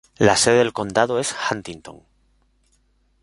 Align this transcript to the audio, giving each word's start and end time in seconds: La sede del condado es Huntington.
La 0.17 0.35
sede 0.35 0.57
del 0.57 0.73
condado 0.73 1.19
es 1.19 1.35
Huntington. 1.51 2.01